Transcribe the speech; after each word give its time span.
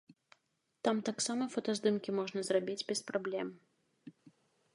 Там 0.87 1.01
таксама 1.09 1.43
фотаздымкі 1.55 2.15
можна 2.21 2.39
зрабіць 2.49 2.81
без 2.89 2.99
праблем. 3.11 3.47